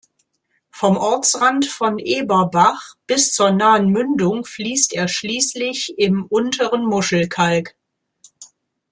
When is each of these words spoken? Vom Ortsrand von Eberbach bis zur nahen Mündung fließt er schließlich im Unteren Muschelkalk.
Vom 0.71 0.97
Ortsrand 0.97 1.67
von 1.67 1.99
Eberbach 1.99 2.95
bis 3.05 3.33
zur 3.33 3.51
nahen 3.51 3.89
Mündung 3.89 4.45
fließt 4.45 4.93
er 4.93 5.07
schließlich 5.07 5.93
im 5.99 6.25
Unteren 6.25 6.87
Muschelkalk. 6.87 7.75